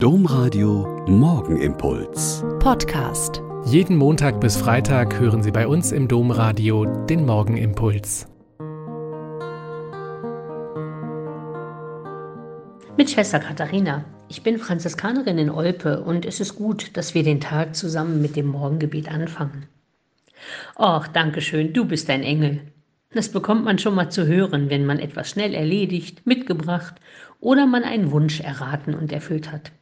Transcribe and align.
Domradio 0.00 1.04
Morgenimpuls. 1.08 2.44
Podcast. 2.60 3.42
Jeden 3.64 3.96
Montag 3.96 4.40
bis 4.40 4.56
Freitag 4.56 5.18
hören 5.18 5.42
Sie 5.42 5.50
bei 5.50 5.66
uns 5.66 5.90
im 5.90 6.06
Domradio 6.06 6.84
den 6.84 7.26
Morgenimpuls. 7.26 8.28
Mit 12.96 13.10
Schwester 13.10 13.40
Katharina. 13.40 14.04
Ich 14.28 14.44
bin 14.44 14.58
Franziskanerin 14.58 15.36
in 15.36 15.50
Olpe 15.50 16.00
und 16.00 16.24
es 16.24 16.38
ist 16.38 16.54
gut, 16.54 16.96
dass 16.96 17.16
wir 17.16 17.24
den 17.24 17.40
Tag 17.40 17.74
zusammen 17.74 18.22
mit 18.22 18.36
dem 18.36 18.46
Morgengebet 18.46 19.10
anfangen. 19.10 19.66
Och, 20.78 21.08
danke 21.08 21.40
schön, 21.40 21.72
du 21.72 21.84
bist 21.84 22.08
ein 22.08 22.22
Engel. 22.22 22.60
Das 23.12 23.30
bekommt 23.30 23.64
man 23.64 23.80
schon 23.80 23.96
mal 23.96 24.10
zu 24.10 24.28
hören, 24.28 24.70
wenn 24.70 24.86
man 24.86 25.00
etwas 25.00 25.30
schnell 25.30 25.54
erledigt, 25.54 26.24
mitgebracht 26.24 26.94
oder 27.40 27.66
man 27.66 27.82
einen 27.82 28.12
Wunsch 28.12 28.38
erraten 28.38 28.94
und 28.94 29.10
erfüllt 29.10 29.50
hat. 29.50 29.72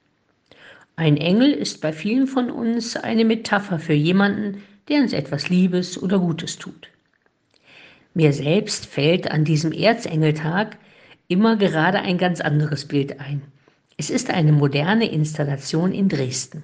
Ein 0.99 1.19
Engel 1.19 1.53
ist 1.53 1.83
bei 1.83 1.93
vielen 1.93 2.27
von 2.27 2.51
uns 2.51 2.97
eine 2.97 3.27
Metapher 3.27 3.79
für 3.79 3.93
jemanden, 3.93 4.63
der 4.89 5.03
uns 5.03 5.13
etwas 5.13 5.51
Liebes 5.51 6.03
oder 6.03 6.19
Gutes 6.19 6.57
tut. 6.57 6.89
Mir 8.15 8.33
selbst 8.33 8.87
fällt 8.87 9.31
an 9.31 9.45
diesem 9.45 9.73
Erzengeltag 9.73 10.79
immer 11.29 11.57
gerade 11.57 11.99
ein 11.99 12.17
ganz 12.17 12.41
anderes 12.41 12.89
Bild 12.89 13.21
ein. 13.21 13.43
Es 13.99 14.09
ist 14.09 14.31
eine 14.31 14.53
moderne 14.53 15.11
Installation 15.11 15.93
in 15.93 16.09
Dresden. 16.09 16.63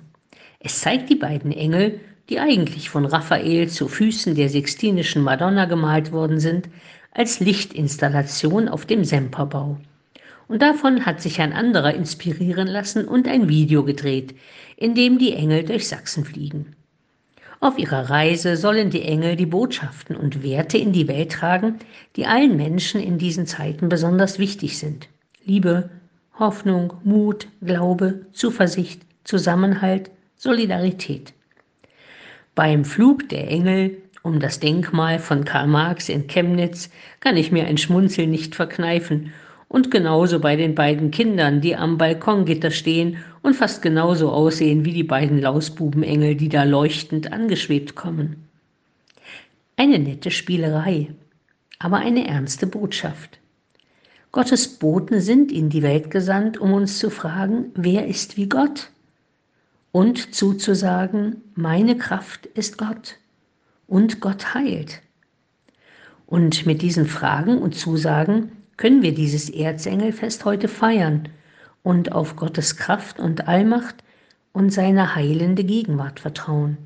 Es 0.61 0.81
zeigt 0.81 1.11
die 1.11 1.17
beiden 1.17 1.53
Engel, 1.53 2.01
die 2.31 2.41
eigentlich 2.41 2.89
von 2.89 3.05
Raphael 3.05 3.69
zu 3.69 3.87
Füßen 3.87 4.35
der 4.35 4.49
Sixtinischen 4.49 5.23
Madonna 5.23 5.67
gemalt 5.67 6.11
worden 6.11 6.41
sind, 6.41 6.71
als 7.11 7.41
Lichtinstallation 7.41 8.71
auf 8.71 8.87
dem 8.87 9.05
Semperbau. 9.05 9.77
Und 10.53 10.61
davon 10.61 11.07
hat 11.07 11.23
sich 11.23 11.41
ein 11.41 11.55
anderer 11.55 11.95
inspirieren 11.95 12.69
lassen 12.69 13.09
und 13.09 13.27
ein 13.27 13.49
Video 13.49 13.85
gedreht, 13.85 14.35
in 14.77 14.95
dem 14.95 15.17
die 15.17 15.33
Engel 15.33 15.65
durch 15.65 15.89
Sachsen 15.89 16.27
fliegen. 16.27 16.77
Auf 17.61 17.79
ihrer 17.79 18.11
Reise 18.11 18.59
sollen 18.59 18.91
die 18.91 19.01
Engel 19.01 19.37
die 19.37 19.47
Botschaften 19.47 20.15
und 20.15 20.43
Werte 20.43 20.77
in 20.77 20.93
die 20.93 21.09
Welt 21.09 21.33
tragen, 21.33 21.79
die 22.17 22.27
allen 22.27 22.59
Menschen 22.59 23.01
in 23.01 23.17
diesen 23.17 23.47
Zeiten 23.47 23.89
besonders 23.89 24.39
wichtig 24.39 24.77
sind. 24.77 25.09
Liebe, 25.43 25.89
Hoffnung, 26.39 26.93
Mut, 27.03 27.49
Glaube, 27.63 28.27
Zuversicht, 28.35 29.01
Zusammenhalt, 29.25 30.11
Solidarität. 30.37 31.33
Beim 32.55 32.85
Flug 32.85 33.27
der 33.31 33.49
Engel 33.49 34.03
um 34.23 34.39
das 34.39 34.61
Denkmal 34.61 35.19
von 35.19 35.47
Karl 35.47 35.67
Marx 35.67 36.11
in 36.11 36.27
Chemnitz 36.27 36.91
kann 37.21 37.39
ich 37.39 37.53
mir 37.53 37.65
ein 37.65 37.79
Schmunzeln 37.79 38.31
nicht 38.31 38.55
verkneifen 38.55 39.33
und 39.73 39.91
genauso 39.91 40.39
bei 40.39 40.55
den 40.55 40.75
beiden 40.75 41.11
Kindern, 41.11 41.63
die 41.63 41.75
am 41.77 41.97
Balkongitter 41.97 42.71
stehen 42.71 43.17
und 43.41 43.55
fast 43.55 43.81
genauso 43.81 44.31
aussehen 44.31 44.85
wie 44.85 44.93
die 44.93 45.03
beiden 45.03 45.41
Lausbubenengel, 45.41 46.35
die 46.35 46.51
da 46.51 46.65
leuchtend 46.65 47.33
angeschwebt 47.33 47.95
kommen. 47.95 48.37
Eine 49.77 49.99
nette 49.99 50.31
Spielerei, 50.31 51.15
aber 51.79 51.97
eine 51.97 52.29
ernste 52.29 52.67
Botschaft. 52.67 53.39
Gottes 54.31 54.69
Boten 54.69 55.23
sind 55.23 55.51
in 55.51 55.71
die 55.71 55.83
Welt 55.83 56.11
gesandt, 56.11 56.59
um 56.59 56.75
uns 56.75 56.99
zu 56.99 57.09
fragen, 57.09 57.71
wer 57.75 58.07
ist 58.07 58.37
wie 58.37 58.51
Gott? 58.51 58.91
Und 59.91 60.35
zuzusagen, 60.35 61.37
meine 61.55 61.97
Kraft 61.97 62.45
ist 62.45 62.77
Gott 62.77 63.17
und 63.87 64.21
Gott 64.21 64.53
heilt. 64.53 65.01
Und 66.27 66.67
mit 66.67 66.83
diesen 66.83 67.07
Fragen 67.07 67.57
und 67.57 67.75
Zusagen 67.75 68.53
können 68.77 69.03
wir 69.03 69.15
dieses 69.15 69.51
Erzengelfest 69.51 70.45
heute 70.45 70.69
feiern 70.69 71.29
und 71.83 72.13
auf 72.13 72.37
Gottes 72.37 72.77
Kraft 72.77 73.19
und 73.19 73.49
Allmacht 73.49 74.03
und 74.53 74.71
seine 74.73 75.15
heilende 75.15 75.65
Gegenwart 75.65 76.21
vertrauen. 76.21 76.79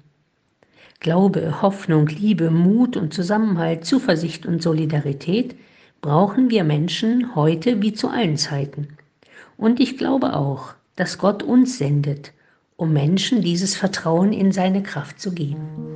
Glaube, 1.01 1.61
Hoffnung, 1.63 2.07
Liebe, 2.07 2.51
Mut 2.51 2.97
und 2.97 3.13
Zusammenhalt, 3.13 3.85
Zuversicht 3.85 4.47
und 4.47 4.63
Solidarität 4.63 5.57
brauchen 6.01 6.51
wir 6.51 6.65
Menschen 6.65 7.35
heute 7.35 7.83
wie 7.83 7.93
zu 7.93 8.09
allen 8.09 8.37
Zeiten. 8.37 8.89
Und 9.57 9.81
ich 9.81 9.99
glaube 9.99 10.35
auch, 10.35 10.75
dass 10.97 11.19
Gott 11.19 11.43
uns 11.43 11.79
sendet, 11.79 12.33
um 12.77 12.93
Menschen 12.93 13.43
dieses 13.43 13.75
Vertrauen 13.77 14.33
in 14.33 14.53
seine 14.53 14.83
Kraft 14.83 15.21
zu 15.21 15.33
geben. 15.33 15.96